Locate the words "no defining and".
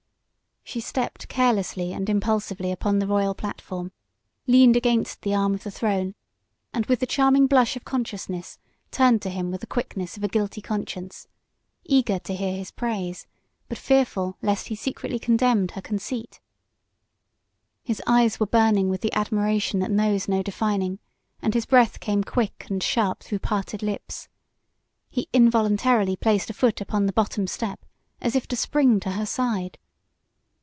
20.29-21.53